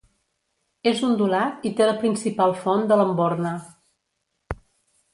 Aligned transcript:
És 0.91 1.03
ondulat 1.07 1.69
i 1.71 1.73
té 1.81 1.87
la 1.91 1.95
principal 2.05 2.57
font 2.65 2.91
de 2.93 3.01
l'Enborne. 3.03 3.57